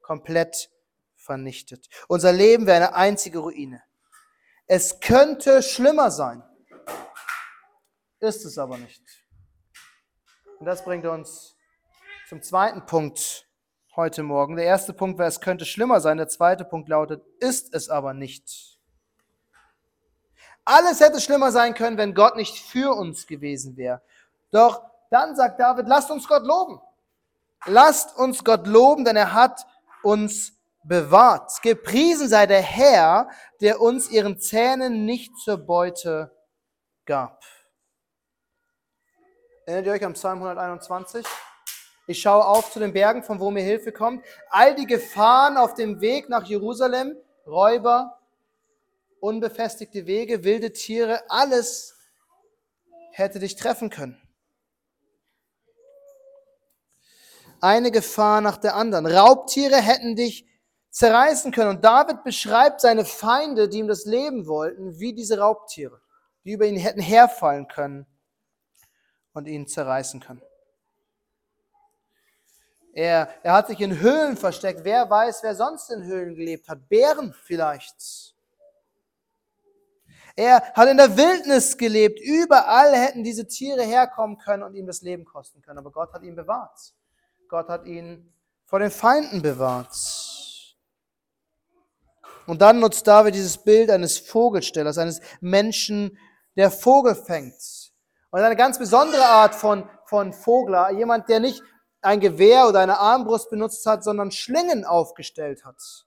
Komplett 0.01 0.69
vernichtet. 1.15 1.87
Unser 2.07 2.33
Leben 2.33 2.65
wäre 2.65 2.77
eine 2.77 2.95
einzige 2.95 3.39
Ruine. 3.39 3.81
Es 4.73 5.01
könnte 5.01 5.61
schlimmer 5.61 6.11
sein. 6.11 6.41
Ist 8.21 8.45
es 8.45 8.57
aber 8.57 8.77
nicht. 8.77 9.03
Und 10.59 10.65
das 10.65 10.85
bringt 10.85 11.05
uns 11.05 11.57
zum 12.29 12.41
zweiten 12.41 12.85
Punkt 12.85 13.49
heute 13.97 14.23
Morgen. 14.23 14.55
Der 14.55 14.63
erste 14.63 14.93
Punkt 14.93 15.19
war, 15.19 15.27
es 15.27 15.41
könnte 15.41 15.65
schlimmer 15.65 15.99
sein. 15.99 16.15
Der 16.15 16.29
zweite 16.29 16.63
Punkt 16.63 16.87
lautet, 16.87 17.21
ist 17.41 17.73
es 17.73 17.89
aber 17.89 18.13
nicht. 18.13 18.79
Alles 20.63 21.01
hätte 21.01 21.19
schlimmer 21.19 21.51
sein 21.51 21.73
können, 21.73 21.97
wenn 21.97 22.15
Gott 22.15 22.37
nicht 22.37 22.57
für 22.57 22.95
uns 22.95 23.27
gewesen 23.27 23.75
wäre. 23.75 24.01
Doch 24.51 24.83
dann 25.09 25.35
sagt 25.35 25.59
David, 25.59 25.89
lasst 25.89 26.09
uns 26.09 26.29
Gott 26.29 26.43
loben. 26.45 26.79
Lasst 27.65 28.15
uns 28.15 28.41
Gott 28.45 28.65
loben, 28.67 29.03
denn 29.03 29.17
er 29.17 29.33
hat 29.33 29.67
uns 30.01 30.60
bewahrt. 30.83 31.51
Gepriesen 31.61 32.27
sei 32.27 32.45
der 32.45 32.61
Herr, 32.61 33.29
der 33.61 33.81
uns 33.81 34.09
ihren 34.09 34.39
Zähnen 34.39 35.05
nicht 35.05 35.37
zur 35.37 35.57
Beute 35.57 36.35
gab. 37.05 37.43
Erinnert 39.65 39.85
ihr 39.85 39.93
euch 39.93 40.03
am 40.03 40.13
Psalm 40.13 40.39
121? 40.39 41.25
Ich 42.07 42.19
schaue 42.19 42.45
auf 42.45 42.71
zu 42.71 42.79
den 42.79 42.93
Bergen, 42.93 43.23
von 43.23 43.39
wo 43.39 43.51
mir 43.51 43.63
Hilfe 43.63 43.91
kommt. 43.91 44.25
All 44.49 44.75
die 44.75 44.87
Gefahren 44.87 45.55
auf 45.55 45.75
dem 45.75 46.01
Weg 46.01 46.29
nach 46.29 46.45
Jerusalem, 46.45 47.15
Räuber, 47.45 48.19
unbefestigte 49.19 50.07
Wege, 50.07 50.43
wilde 50.43 50.73
Tiere, 50.73 51.23
alles 51.29 51.95
hätte 53.11 53.39
dich 53.39 53.55
treffen 53.55 53.89
können. 53.89 54.19
Eine 57.61 57.91
Gefahr 57.91 58.41
nach 58.41 58.57
der 58.57 58.75
anderen. 58.75 59.05
Raubtiere 59.05 59.77
hätten 59.77 60.15
dich 60.15 60.50
zerreißen 60.91 61.51
können. 61.51 61.77
Und 61.77 61.83
David 61.83 62.23
beschreibt 62.23 62.81
seine 62.81 63.05
Feinde, 63.05 63.67
die 63.67 63.79
ihm 63.79 63.87
das 63.87 64.05
Leben 64.05 64.45
wollten, 64.45 64.99
wie 64.99 65.13
diese 65.13 65.39
Raubtiere, 65.39 66.01
die 66.43 66.51
über 66.51 66.65
ihn 66.65 66.77
hätten 66.77 67.01
herfallen 67.01 67.67
können 67.67 68.05
und 69.33 69.47
ihn 69.47 69.67
zerreißen 69.67 70.19
können. 70.19 70.41
Er, 72.93 73.29
er 73.43 73.53
hat 73.53 73.67
sich 73.67 73.79
in 73.79 73.99
Höhlen 73.99 74.35
versteckt. 74.35 74.83
Wer 74.83 75.09
weiß, 75.09 75.43
wer 75.43 75.55
sonst 75.55 75.89
in 75.91 76.03
Höhlen 76.03 76.35
gelebt 76.35 76.67
hat? 76.67 76.89
Bären 76.89 77.33
vielleicht. 77.33 78.35
Er 80.35 80.61
hat 80.73 80.89
in 80.89 80.97
der 80.97 81.15
Wildnis 81.15 81.77
gelebt. 81.77 82.19
Überall 82.19 82.93
hätten 82.93 83.23
diese 83.23 83.47
Tiere 83.47 83.83
herkommen 83.83 84.37
können 84.37 84.63
und 84.63 84.75
ihm 84.75 84.87
das 84.87 85.01
Leben 85.01 85.23
kosten 85.23 85.61
können. 85.61 85.79
Aber 85.79 85.91
Gott 85.91 86.11
hat 86.13 86.23
ihn 86.23 86.35
bewahrt. 86.35 86.93
Gott 87.47 87.69
hat 87.69 87.85
ihn 87.85 88.33
vor 88.65 88.79
den 88.79 88.91
Feinden 88.91 89.41
bewahrt. 89.41 90.30
Und 92.47 92.61
dann 92.61 92.79
nutzt 92.79 93.07
David 93.07 93.35
dieses 93.35 93.57
Bild 93.57 93.89
eines 93.89 94.17
Vogelstellers, 94.17 94.97
eines 94.97 95.21
Menschen, 95.39 96.17
der 96.55 96.71
Vogel 96.71 97.15
fängt. 97.15 97.91
Und 98.31 98.39
eine 98.39 98.55
ganz 98.55 98.79
besondere 98.79 99.25
Art 99.25 99.55
von, 99.55 99.87
von 100.05 100.33
Vogler, 100.33 100.91
jemand, 100.91 101.29
der 101.29 101.39
nicht 101.39 101.61
ein 102.01 102.19
Gewehr 102.19 102.67
oder 102.67 102.79
eine 102.79 102.97
Armbrust 102.97 103.49
benutzt 103.49 103.85
hat, 103.85 104.03
sondern 104.03 104.31
Schlingen 104.31 104.85
aufgestellt 104.85 105.65
hat. 105.65 106.05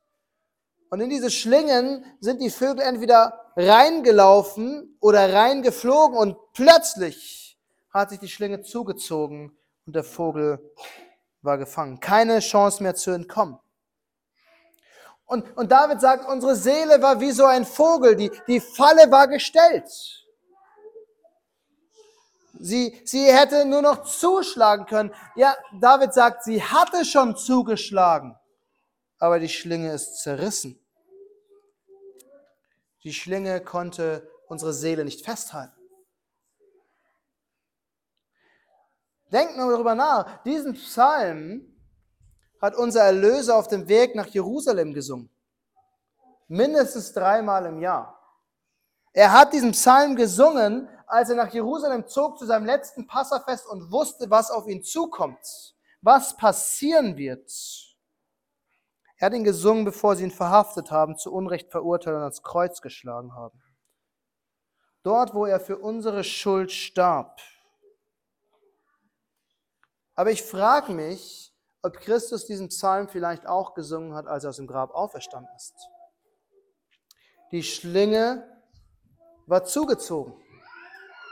Und 0.90 1.00
in 1.00 1.10
diese 1.10 1.30
Schlingen 1.30 2.04
sind 2.20 2.40
die 2.40 2.50
Vögel 2.50 2.80
entweder 2.80 3.50
reingelaufen 3.56 4.96
oder 5.00 5.32
reingeflogen 5.32 6.16
und 6.16 6.36
plötzlich 6.52 7.58
hat 7.90 8.10
sich 8.10 8.18
die 8.18 8.28
Schlinge 8.28 8.62
zugezogen 8.62 9.56
und 9.86 9.94
der 9.94 10.04
Vogel 10.04 10.58
war 11.42 11.58
gefangen. 11.58 12.00
Keine 12.00 12.40
Chance 12.40 12.82
mehr 12.82 12.94
zu 12.94 13.10
entkommen. 13.12 13.58
Und, 15.26 15.56
und 15.56 15.72
David 15.72 16.00
sagt, 16.00 16.28
unsere 16.28 16.54
Seele 16.54 17.00
war 17.00 17.20
wie 17.20 17.32
so 17.32 17.46
ein 17.46 17.64
Vogel, 17.64 18.14
die, 18.14 18.30
die 18.46 18.60
Falle 18.60 19.10
war 19.10 19.26
gestellt. 19.26 19.88
Sie, 22.60 23.00
sie 23.04 23.24
hätte 23.24 23.64
nur 23.64 23.82
noch 23.82 24.04
zuschlagen 24.04 24.86
können. 24.86 25.12
Ja, 25.34 25.56
David 25.80 26.14
sagt, 26.14 26.44
sie 26.44 26.62
hatte 26.62 27.04
schon 27.04 27.36
zugeschlagen, 27.36 28.38
aber 29.18 29.38
die 29.38 29.48
Schlinge 29.48 29.92
ist 29.92 30.22
zerrissen. 30.22 30.78
Die 33.02 33.12
Schlinge 33.12 33.60
konnte 33.60 34.30
unsere 34.46 34.72
Seele 34.72 35.04
nicht 35.04 35.24
festhalten. 35.24 35.74
Denkt 39.30 39.56
mal 39.56 39.70
darüber 39.70 39.94
nach. 39.94 40.42
Diesen 40.44 40.74
Psalm 40.74 41.73
hat 42.64 42.76
unser 42.76 43.02
Erlöser 43.02 43.56
auf 43.56 43.68
dem 43.68 43.88
Weg 43.88 44.14
nach 44.14 44.26
Jerusalem 44.26 44.94
gesungen. 44.94 45.30
Mindestens 46.48 47.12
dreimal 47.12 47.66
im 47.66 47.80
Jahr. 47.80 48.20
Er 49.12 49.32
hat 49.32 49.52
diesen 49.52 49.72
Psalm 49.72 50.16
gesungen, 50.16 50.88
als 51.06 51.30
er 51.30 51.36
nach 51.36 51.52
Jerusalem 51.52 52.06
zog 52.06 52.38
zu 52.38 52.46
seinem 52.46 52.66
letzten 52.66 53.06
Passafest 53.06 53.66
und 53.66 53.92
wusste, 53.92 54.30
was 54.30 54.50
auf 54.50 54.66
ihn 54.66 54.82
zukommt, 54.82 55.76
was 56.00 56.36
passieren 56.36 57.16
wird. 57.16 57.50
Er 59.16 59.26
hat 59.26 59.34
ihn 59.34 59.44
gesungen, 59.44 59.84
bevor 59.84 60.16
sie 60.16 60.24
ihn 60.24 60.30
verhaftet 60.30 60.90
haben, 60.90 61.16
zu 61.16 61.32
Unrecht 61.32 61.70
verurteilt 61.70 62.16
und 62.16 62.22
ans 62.22 62.42
Kreuz 62.42 62.80
geschlagen 62.80 63.34
haben. 63.34 63.62
Dort, 65.02 65.34
wo 65.34 65.46
er 65.46 65.60
für 65.60 65.78
unsere 65.78 66.24
Schuld 66.24 66.72
starb. 66.72 67.40
Aber 70.14 70.30
ich 70.30 70.42
frage 70.42 70.92
mich, 70.92 71.53
ob 71.84 72.00
Christus 72.00 72.46
diesen 72.46 72.68
Psalm 72.68 73.08
vielleicht 73.08 73.46
auch 73.46 73.74
gesungen 73.74 74.14
hat, 74.14 74.26
als 74.26 74.44
er 74.44 74.50
aus 74.50 74.56
dem 74.56 74.66
Grab 74.66 74.94
auferstanden 74.94 75.50
ist. 75.54 75.74
Die 77.52 77.62
Schlinge 77.62 78.48
war 79.46 79.64
zugezogen. 79.64 80.34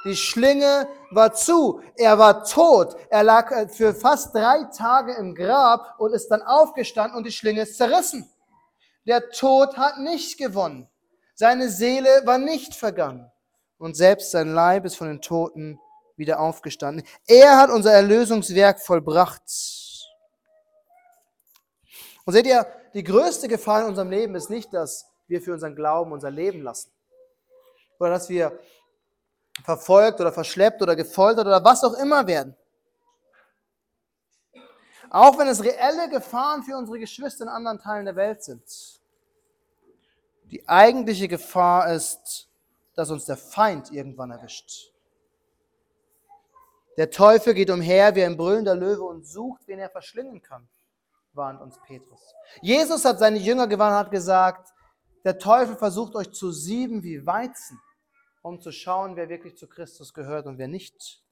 Die 0.04 0.14
Schlinge 0.16 0.88
war 1.10 1.32
zu. 1.32 1.80
Er 1.96 2.18
war 2.18 2.44
tot. 2.44 2.96
Er 3.08 3.22
lag 3.22 3.50
äh, 3.50 3.68
für 3.68 3.94
fast 3.94 4.34
drei 4.34 4.64
Tage 4.76 5.14
im 5.14 5.34
Grab 5.34 5.98
und 5.98 6.12
ist 6.12 6.28
dann 6.28 6.42
aufgestanden 6.42 7.16
und 7.16 7.24
die 7.24 7.32
Schlinge 7.32 7.62
ist 7.62 7.78
zerrissen. 7.78 8.28
Der 9.06 9.30
Tod 9.30 9.76
hat 9.78 9.98
nicht 9.98 10.38
gewonnen. 10.38 10.88
Seine 11.34 11.70
Seele 11.70 12.22
war 12.24 12.38
nicht 12.38 12.74
vergangen. 12.74 13.30
Und 13.78 13.96
selbst 13.96 14.32
sein 14.32 14.52
Leib 14.52 14.84
ist 14.84 14.96
von 14.96 15.08
den 15.08 15.22
Toten 15.22 15.78
wieder 16.16 16.40
aufgestanden. 16.40 17.06
Er 17.26 17.56
hat 17.56 17.70
unser 17.70 17.92
Erlösungswerk 17.92 18.80
vollbracht. 18.80 19.42
Und 22.24 22.32
seht 22.32 22.46
ihr, 22.46 22.66
die 22.94 23.02
größte 23.02 23.48
Gefahr 23.48 23.82
in 23.82 23.88
unserem 23.88 24.10
Leben 24.10 24.34
ist 24.34 24.50
nicht, 24.50 24.72
dass 24.72 25.10
wir 25.26 25.40
für 25.40 25.52
unseren 25.52 25.74
Glauben 25.74 26.12
unser 26.12 26.30
Leben 26.30 26.62
lassen. 26.62 26.90
Oder 27.98 28.10
dass 28.10 28.28
wir 28.28 28.58
verfolgt 29.64 30.20
oder 30.20 30.32
verschleppt 30.32 30.82
oder 30.82 30.96
gefoltert 30.96 31.46
oder 31.46 31.64
was 31.64 31.84
auch 31.84 31.94
immer 31.94 32.26
werden. 32.26 32.56
Auch 35.10 35.38
wenn 35.38 35.48
es 35.48 35.62
reelle 35.62 36.08
Gefahren 36.08 36.62
für 36.62 36.76
unsere 36.76 36.98
Geschwister 36.98 37.44
in 37.44 37.50
anderen 37.50 37.78
Teilen 37.78 38.06
der 38.06 38.16
Welt 38.16 38.42
sind. 38.42 38.62
Die 40.50 40.66
eigentliche 40.68 41.28
Gefahr 41.28 41.92
ist, 41.92 42.48
dass 42.94 43.10
uns 43.10 43.24
der 43.26 43.36
Feind 43.36 43.90
irgendwann 43.92 44.30
erwischt. 44.30 44.92
Der 46.96 47.10
Teufel 47.10 47.54
geht 47.54 47.70
umher 47.70 48.14
wie 48.14 48.24
ein 48.24 48.36
brüllender 48.36 48.74
Löwe 48.74 49.02
und 49.02 49.26
sucht, 49.26 49.62
wen 49.66 49.78
er 49.78 49.88
verschlingen 49.88 50.42
kann, 50.42 50.68
warnt 51.34 51.60
uns 51.60 51.78
Petrus. 51.86 52.20
Jesus 52.60 53.04
hat 53.04 53.18
seine 53.18 53.38
Jünger 53.38 53.66
gewarnt, 53.66 53.96
hat 53.96 54.10
gesagt, 54.10 54.70
der 55.24 55.38
Teufel 55.38 55.76
versucht 55.76 56.14
euch 56.16 56.30
zu 56.32 56.50
sieben 56.50 57.02
wie 57.02 57.24
Weizen 57.24 57.80
um 58.42 58.60
zu 58.60 58.72
schauen, 58.72 59.16
wer 59.16 59.28
wirklich 59.28 59.56
zu 59.56 59.68
Christus 59.68 60.12
gehört 60.12 60.46
und 60.46 60.58
wer 60.58 60.68
nicht. 60.68 61.22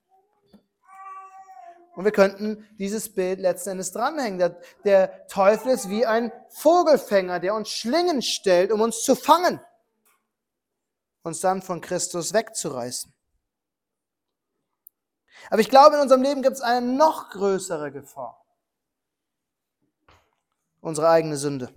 Und 1.97 2.04
wir 2.04 2.12
könnten 2.12 2.66
dieses 2.78 3.12
Bild 3.12 3.40
letzten 3.40 3.71
Endes 3.71 3.92
dranhängen. 3.92 4.38
Der, 4.38 4.61
der 4.85 5.26
Teufel 5.26 5.73
ist 5.73 5.90
wie 5.90 6.07
ein 6.07 6.33
Vogelfänger, 6.49 7.40
der 7.40 7.54
uns 7.54 7.69
Schlingen 7.69 8.23
stellt, 8.23 8.71
um 8.71 8.80
uns 8.80 9.02
zu 9.02 9.16
fangen, 9.16 9.61
uns 11.25 11.40
dann 11.40 11.62
von 11.62 11.80
Christus 11.80 12.33
wegzureißen. 12.33 13.12
Aber 15.50 15.61
ich 15.61 15.69
glaube, 15.69 15.97
in 15.97 16.02
unserem 16.02 16.23
Leben 16.23 16.42
gibt 16.42 16.57
es 16.57 16.62
eine 16.62 16.87
noch 16.87 17.30
größere 17.30 17.90
Gefahr. 17.90 18.39
Unsere 20.81 21.09
eigene 21.09 21.37
Sünde. 21.37 21.71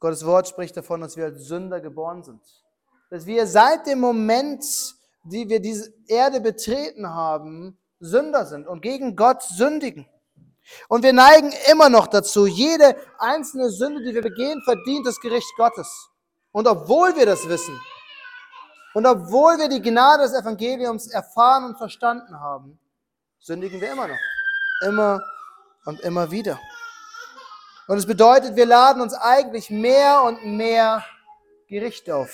Gottes 0.00 0.24
Wort 0.24 0.48
spricht 0.48 0.76
davon, 0.76 1.00
dass 1.00 1.16
wir 1.16 1.26
als 1.26 1.44
Sünder 1.44 1.80
geboren 1.80 2.22
sind 2.22 2.40
dass 3.10 3.26
wir 3.26 3.46
seit 3.46 3.86
dem 3.86 4.00
Moment, 4.00 4.64
die 5.24 5.48
wir 5.48 5.60
diese 5.60 5.92
Erde 6.06 6.40
betreten 6.40 7.08
haben, 7.08 7.76
Sünder 7.98 8.46
sind 8.46 8.66
und 8.66 8.80
gegen 8.80 9.16
Gott 9.16 9.42
sündigen. 9.42 10.08
Und 10.88 11.02
wir 11.02 11.12
neigen 11.12 11.52
immer 11.70 11.88
noch 11.88 12.06
dazu, 12.06 12.46
jede 12.46 12.96
einzelne 13.18 13.70
Sünde, 13.70 14.04
die 14.04 14.14
wir 14.14 14.22
begehen, 14.22 14.62
verdient 14.62 15.06
das 15.06 15.20
Gericht 15.20 15.52
Gottes. 15.56 16.08
Und 16.52 16.68
obwohl 16.68 17.16
wir 17.16 17.26
das 17.26 17.46
wissen 17.48 17.78
und 18.94 19.04
obwohl 19.06 19.58
wir 19.58 19.68
die 19.68 19.82
Gnade 19.82 20.22
des 20.22 20.32
Evangeliums 20.32 21.08
erfahren 21.08 21.64
und 21.64 21.76
verstanden 21.78 22.38
haben, 22.38 22.78
sündigen 23.40 23.80
wir 23.80 23.92
immer 23.92 24.06
noch. 24.06 24.18
Immer 24.82 25.22
und 25.84 26.00
immer 26.00 26.30
wieder. 26.30 26.60
Und 27.88 27.98
es 27.98 28.06
bedeutet, 28.06 28.56
wir 28.56 28.66
laden 28.66 29.02
uns 29.02 29.14
eigentlich 29.14 29.70
mehr 29.70 30.22
und 30.22 30.44
mehr 30.56 31.04
Gericht 31.66 32.10
auf. 32.10 32.32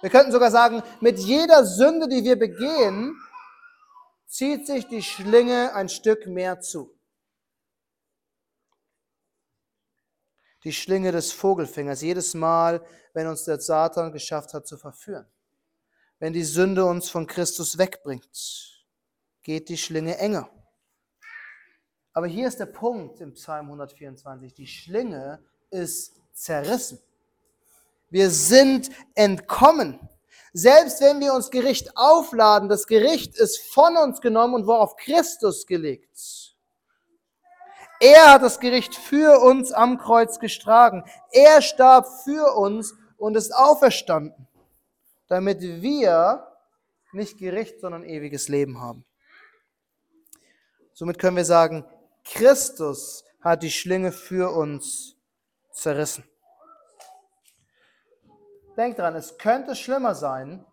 Wir 0.00 0.10
könnten 0.10 0.32
sogar 0.32 0.50
sagen, 0.50 0.82
mit 1.00 1.18
jeder 1.18 1.64
Sünde, 1.64 2.08
die 2.08 2.24
wir 2.24 2.36
begehen, 2.36 3.16
zieht 4.26 4.66
sich 4.66 4.88
die 4.88 5.02
Schlinge 5.02 5.72
ein 5.74 5.88
Stück 5.88 6.26
mehr 6.26 6.60
zu. 6.60 6.90
Die 10.64 10.72
Schlinge 10.72 11.12
des 11.12 11.32
Vogelfängers, 11.32 12.02
jedes 12.02 12.34
Mal, 12.34 12.84
wenn 13.12 13.28
uns 13.28 13.44
der 13.44 13.60
Satan 13.60 14.12
geschafft 14.12 14.52
hat 14.54 14.66
zu 14.66 14.76
verführen. 14.76 15.26
Wenn 16.18 16.32
die 16.32 16.44
Sünde 16.44 16.84
uns 16.84 17.08
von 17.08 17.26
Christus 17.26 17.78
wegbringt, 17.78 18.73
geht 19.44 19.68
die 19.68 19.76
Schlinge 19.76 20.18
enger. 20.18 20.50
Aber 22.14 22.26
hier 22.26 22.48
ist 22.48 22.58
der 22.58 22.66
Punkt 22.66 23.20
im 23.20 23.34
Psalm 23.34 23.66
124. 23.66 24.54
Die 24.54 24.66
Schlinge 24.66 25.44
ist 25.70 26.16
zerrissen. 26.32 26.98
Wir 28.10 28.30
sind 28.30 28.90
entkommen. 29.14 30.00
Selbst 30.52 31.00
wenn 31.00 31.20
wir 31.20 31.34
uns 31.34 31.50
Gericht 31.50 31.96
aufladen, 31.96 32.68
das 32.68 32.86
Gericht 32.86 33.36
ist 33.36 33.60
von 33.72 33.96
uns 33.96 34.20
genommen 34.20 34.54
und 34.54 34.66
wurde 34.66 34.80
auf 34.80 34.96
Christus 34.96 35.66
gelegt. 35.66 36.54
Er 38.00 38.32
hat 38.32 38.42
das 38.42 38.60
Gericht 38.60 38.94
für 38.94 39.40
uns 39.40 39.72
am 39.72 39.98
Kreuz 39.98 40.38
gestragen. 40.38 41.04
Er 41.32 41.60
starb 41.60 42.06
für 42.22 42.56
uns 42.56 42.94
und 43.16 43.36
ist 43.36 43.54
auferstanden, 43.54 44.46
damit 45.26 45.60
wir 45.60 46.46
nicht 47.12 47.38
Gericht, 47.38 47.80
sondern 47.80 48.04
ewiges 48.04 48.48
Leben 48.48 48.80
haben. 48.80 49.04
Somit 50.94 51.18
können 51.18 51.36
wir 51.36 51.44
sagen, 51.44 51.84
Christus 52.24 53.24
hat 53.40 53.62
die 53.62 53.70
Schlinge 53.70 54.12
für 54.12 54.54
uns 54.56 55.16
zerrissen. 55.72 56.24
Denkt 58.76 58.98
dran, 58.98 59.16
es 59.16 59.36
könnte 59.36 59.74
schlimmer 59.76 60.14
sein, 60.14 60.64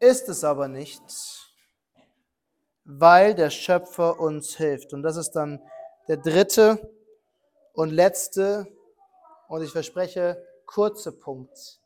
ist 0.00 0.28
es 0.28 0.44
aber 0.44 0.68
nicht, 0.68 1.02
weil 2.84 3.34
der 3.34 3.50
Schöpfer 3.50 4.18
uns 4.20 4.56
hilft. 4.56 4.92
Und 4.92 5.02
das 5.02 5.16
ist 5.16 5.32
dann 5.32 5.60
der 6.06 6.16
dritte 6.16 6.92
und 7.74 7.90
letzte 7.90 8.66
und 9.48 9.62
ich 9.62 9.72
verspreche 9.72 10.44
kurze 10.66 11.12
Punkt 11.12 11.80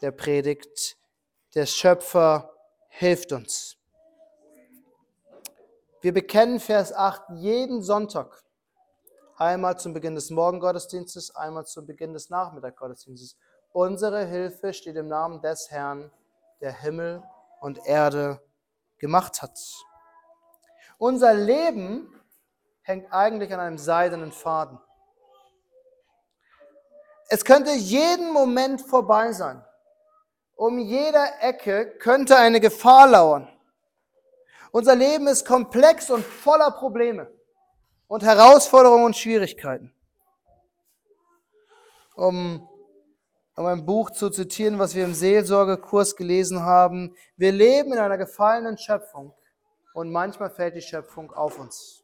der 0.00 0.12
Predigt. 0.12 0.96
Der 1.54 1.66
Schöpfer 1.66 2.52
hilft 2.88 3.32
uns. 3.32 3.76
Wir 6.04 6.12
bekennen 6.12 6.60
Vers 6.60 6.92
8 6.92 7.30
jeden 7.30 7.82
Sonntag. 7.82 8.44
Einmal 9.38 9.78
zum 9.78 9.94
Beginn 9.94 10.14
des 10.14 10.28
Morgengottesdienstes, 10.28 11.34
einmal 11.34 11.64
zum 11.64 11.86
Beginn 11.86 12.12
des 12.12 12.28
Nachmittaggottesdienstes. 12.28 13.38
Unsere 13.72 14.26
Hilfe 14.26 14.74
steht 14.74 14.96
im 14.96 15.06
Namen 15.08 15.40
des 15.40 15.70
Herrn, 15.70 16.12
der 16.60 16.72
Himmel 16.72 17.22
und 17.62 17.78
Erde 17.86 18.38
gemacht 18.98 19.40
hat. 19.40 19.58
Unser 20.98 21.32
Leben 21.32 22.12
hängt 22.82 23.10
eigentlich 23.10 23.54
an 23.54 23.60
einem 23.60 23.78
seidenen 23.78 24.30
Faden. 24.30 24.78
Es 27.30 27.46
könnte 27.46 27.70
jeden 27.70 28.30
Moment 28.30 28.82
vorbei 28.82 29.32
sein. 29.32 29.64
Um 30.54 30.78
jeder 30.78 31.42
Ecke 31.42 31.96
könnte 31.96 32.36
eine 32.36 32.60
Gefahr 32.60 33.08
lauern. 33.08 33.53
Unser 34.74 34.96
Leben 34.96 35.28
ist 35.28 35.46
komplex 35.46 36.10
und 36.10 36.24
voller 36.24 36.72
Probleme 36.72 37.30
und 38.08 38.24
Herausforderungen 38.24 39.04
und 39.04 39.16
Schwierigkeiten. 39.16 39.94
Um 42.16 42.68
um 43.54 43.66
ein 43.66 43.86
Buch 43.86 44.10
zu 44.10 44.30
zitieren, 44.30 44.80
was 44.80 44.96
wir 44.96 45.04
im 45.04 45.14
Seelsorgekurs 45.14 46.16
gelesen 46.16 46.64
haben. 46.64 47.14
Wir 47.36 47.52
leben 47.52 47.92
in 47.92 48.00
einer 48.00 48.18
gefallenen 48.18 48.76
Schöpfung 48.76 49.32
und 49.92 50.10
manchmal 50.10 50.50
fällt 50.50 50.74
die 50.74 50.82
Schöpfung 50.82 51.32
auf 51.32 51.60
uns. 51.60 52.02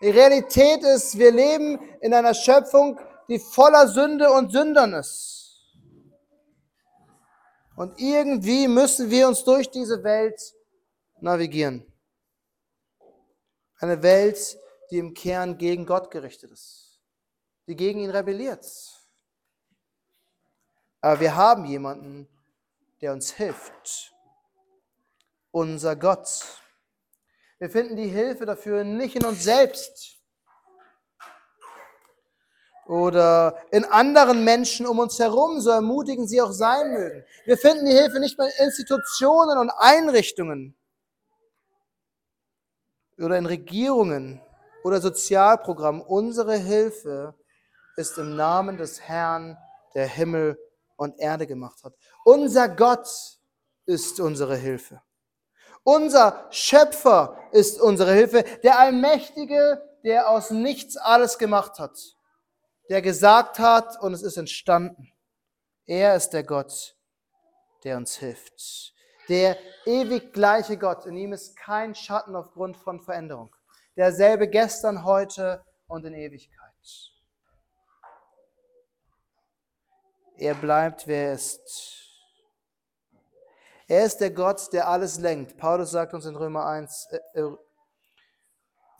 Die 0.00 0.08
Realität 0.08 0.82
ist, 0.82 1.18
wir 1.18 1.30
leben 1.30 1.78
in 2.00 2.14
einer 2.14 2.32
Schöpfung, 2.32 2.98
die 3.28 3.38
voller 3.38 3.86
Sünde 3.86 4.32
und 4.32 4.50
Sündern 4.50 4.94
ist. 4.94 5.60
Und 7.76 8.00
irgendwie 8.00 8.66
müssen 8.66 9.10
wir 9.10 9.28
uns 9.28 9.44
durch 9.44 9.70
diese 9.70 10.02
Welt 10.02 10.40
navigieren. 11.22 11.86
Eine 13.78 14.02
Welt, 14.02 14.58
die 14.90 14.98
im 14.98 15.14
Kern 15.14 15.58
gegen 15.58 15.86
Gott 15.86 16.10
gerichtet 16.10 16.50
ist, 16.50 17.00
die 17.66 17.76
gegen 17.76 18.00
ihn 18.00 18.10
rebelliert. 18.10 18.66
Aber 21.00 21.20
wir 21.20 21.34
haben 21.34 21.64
jemanden, 21.64 22.28
der 23.00 23.12
uns 23.12 23.32
hilft. 23.32 24.14
Unser 25.50 25.96
Gott. 25.96 26.28
Wir 27.58 27.70
finden 27.70 27.96
die 27.96 28.08
Hilfe 28.08 28.46
dafür 28.46 28.84
nicht 28.84 29.16
in 29.16 29.24
uns 29.24 29.42
selbst 29.42 30.18
oder 32.86 33.56
in 33.70 33.84
anderen 33.84 34.42
Menschen 34.44 34.84
um 34.86 34.98
uns 34.98 35.18
herum, 35.18 35.60
so 35.60 35.70
ermutigen 35.70 36.26
sie 36.26 36.42
auch 36.42 36.52
sein 36.52 36.92
mögen. 36.92 37.24
Wir 37.44 37.56
finden 37.56 37.86
die 37.86 37.92
Hilfe 37.92 38.18
nicht 38.18 38.36
bei 38.36 38.50
Institutionen 38.58 39.58
und 39.58 39.70
Einrichtungen, 39.70 40.76
oder 43.20 43.38
in 43.38 43.46
Regierungen 43.46 44.40
oder 44.84 45.00
Sozialprogrammen. 45.00 46.02
Unsere 46.02 46.56
Hilfe 46.56 47.34
ist 47.96 48.18
im 48.18 48.36
Namen 48.36 48.76
des 48.76 49.00
Herrn, 49.00 49.56
der 49.94 50.06
Himmel 50.06 50.58
und 50.96 51.18
Erde 51.18 51.46
gemacht 51.46 51.82
hat. 51.84 51.94
Unser 52.24 52.68
Gott 52.68 53.08
ist 53.86 54.20
unsere 54.20 54.56
Hilfe. 54.56 55.02
Unser 55.82 56.46
Schöpfer 56.50 57.38
ist 57.52 57.80
unsere 57.80 58.12
Hilfe, 58.12 58.44
der 58.62 58.78
Allmächtige, 58.78 59.82
der 60.04 60.28
aus 60.28 60.50
nichts 60.50 60.96
alles 60.96 61.38
gemacht 61.38 61.78
hat, 61.78 61.98
der 62.88 63.02
gesagt 63.02 63.58
hat 63.58 64.00
und 64.00 64.12
es 64.12 64.22
ist 64.22 64.36
entstanden. 64.36 65.12
Er 65.86 66.14
ist 66.14 66.30
der 66.30 66.44
Gott, 66.44 66.96
der 67.84 67.96
uns 67.96 68.16
hilft. 68.16 68.94
Der 69.28 69.56
ewig 69.86 70.32
gleiche 70.32 70.76
Gott, 70.76 71.06
in 71.06 71.16
ihm 71.16 71.32
ist 71.32 71.56
kein 71.56 71.94
Schatten 71.94 72.34
aufgrund 72.34 72.76
von 72.76 73.00
Veränderung. 73.00 73.54
Derselbe 73.96 74.48
gestern, 74.48 75.04
heute 75.04 75.62
und 75.86 76.04
in 76.04 76.14
Ewigkeit. 76.14 76.70
Er 80.36 80.54
bleibt, 80.54 81.06
wer 81.06 81.28
er 81.28 81.32
ist. 81.34 82.00
Er 83.86 84.06
ist 84.06 84.18
der 84.18 84.30
Gott, 84.30 84.72
der 84.72 84.88
alles 84.88 85.18
lenkt. 85.18 85.58
Paulus 85.58 85.90
sagt 85.90 86.14
uns 86.14 86.24
in 86.24 86.36
Römer 86.36 86.64
1, 86.64 87.08
äh, 87.10 87.40
äh, 87.40 87.56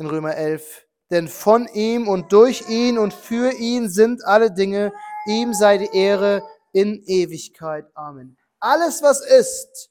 in 0.00 0.06
Römer 0.06 0.35
11, 0.35 0.85
denn 1.11 1.28
von 1.28 1.68
ihm 1.68 2.09
und 2.09 2.33
durch 2.33 2.68
ihn 2.68 2.98
und 2.98 3.14
für 3.14 3.52
ihn 3.52 3.88
sind 3.88 4.24
alle 4.24 4.52
Dinge, 4.52 4.92
ihm 5.26 5.54
sei 5.54 5.78
die 5.78 5.96
Ehre 5.96 6.42
in 6.72 7.02
Ewigkeit. 7.04 7.87
Amen. 7.94 8.37
Alles, 8.59 9.02
was 9.02 9.24
ist, 9.24 9.89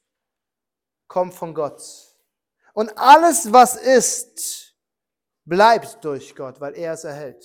kommt 1.10 1.34
von 1.34 1.52
Gott. 1.52 1.82
Und 2.72 2.96
alles, 2.96 3.52
was 3.52 3.74
ist, 3.74 4.76
bleibt 5.44 6.02
durch 6.04 6.36
Gott, 6.36 6.60
weil 6.60 6.74
er 6.76 6.92
es 6.92 7.02
erhält. 7.02 7.44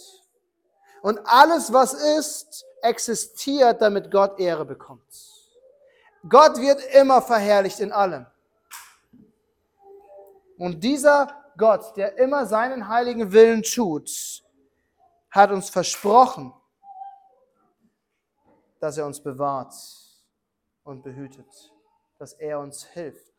Und 1.01 1.19
alles, 1.25 1.73
was 1.73 1.93
ist, 1.93 2.63
existiert, 2.83 3.81
damit 3.81 4.11
Gott 4.11 4.39
Ehre 4.39 4.65
bekommt. 4.65 5.03
Gott 6.29 6.57
wird 6.57 6.79
immer 6.93 7.23
verherrlicht 7.23 7.79
in 7.79 7.91
allem. 7.91 8.27
Und 10.57 10.83
dieser 10.83 11.51
Gott, 11.57 11.97
der 11.97 12.17
immer 12.19 12.45
seinen 12.45 12.87
heiligen 12.87 13.31
Willen 13.31 13.63
tut, 13.63 14.43
hat 15.31 15.51
uns 15.51 15.71
versprochen, 15.71 16.53
dass 18.79 18.99
er 18.99 19.07
uns 19.07 19.19
bewahrt 19.19 19.73
und 20.83 21.01
behütet, 21.01 21.74
dass 22.17 22.33
er 22.33 22.59
uns 22.59 22.83
hilft. 22.85 23.33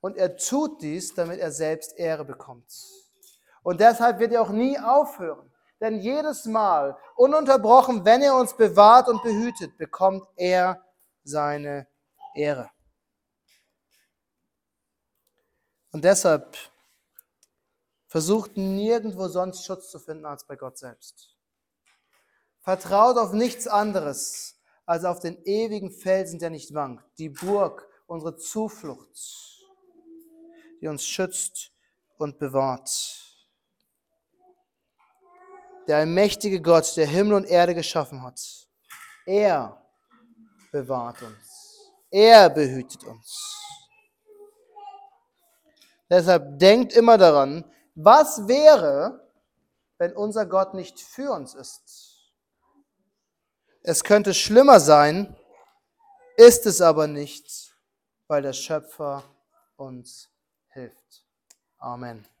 Und 0.00 0.16
er 0.16 0.36
tut 0.36 0.82
dies, 0.82 1.14
damit 1.14 1.40
er 1.40 1.50
selbst 1.50 1.96
Ehre 1.96 2.24
bekommt. 2.24 2.72
Und 3.62 3.80
deshalb 3.80 4.18
wird 4.20 4.32
er 4.32 4.42
auch 4.42 4.50
nie 4.50 4.78
aufhören. 4.78 5.52
Denn 5.80 5.98
jedes 5.98 6.46
Mal, 6.46 6.96
ununterbrochen, 7.16 8.04
wenn 8.04 8.22
er 8.22 8.36
uns 8.36 8.56
bewahrt 8.56 9.08
und 9.08 9.22
behütet, 9.22 9.76
bekommt 9.76 10.26
er 10.36 10.82
seine 11.24 11.86
Ehre. 12.34 12.70
Und 15.92 16.04
deshalb 16.04 16.56
versucht 18.06 18.56
nirgendwo 18.56 19.28
sonst 19.28 19.64
Schutz 19.64 19.90
zu 19.90 19.98
finden 19.98 20.26
als 20.26 20.46
bei 20.46 20.56
Gott 20.56 20.78
selbst. 20.78 21.34
Vertraut 22.60 23.16
auf 23.18 23.32
nichts 23.32 23.66
anderes 23.66 24.55
als 24.86 25.04
auf 25.04 25.18
den 25.18 25.42
ewigen 25.44 25.90
Felsen, 25.90 26.38
der 26.38 26.50
nicht 26.50 26.72
wankt, 26.72 27.04
die 27.18 27.28
Burg, 27.28 27.88
unsere 28.06 28.36
Zuflucht, 28.36 29.18
die 30.80 30.86
uns 30.86 31.04
schützt 31.04 31.72
und 32.18 32.38
bewahrt. 32.38 33.22
Der 35.88 35.98
allmächtige 35.98 36.60
Gott, 36.60 36.96
der 36.96 37.06
Himmel 37.06 37.34
und 37.34 37.44
Erde 37.44 37.74
geschaffen 37.74 38.22
hat, 38.22 38.40
er 39.26 39.84
bewahrt 40.70 41.20
uns. 41.22 41.92
Er 42.10 42.48
behütet 42.48 43.02
uns. 43.04 43.56
Deshalb 46.08 46.58
denkt 46.58 46.92
immer 46.92 47.18
daran, 47.18 47.64
was 47.96 48.46
wäre, 48.46 49.32
wenn 49.98 50.14
unser 50.14 50.46
Gott 50.46 50.74
nicht 50.74 51.00
für 51.00 51.32
uns 51.32 51.54
ist? 51.54 52.05
Es 53.88 54.02
könnte 54.02 54.34
schlimmer 54.34 54.80
sein, 54.80 55.36
ist 56.36 56.66
es 56.66 56.80
aber 56.80 57.06
nicht, 57.06 57.72
weil 58.26 58.42
der 58.42 58.52
Schöpfer 58.52 59.22
uns 59.76 60.28
hilft. 60.72 61.24
Amen. 61.78 62.26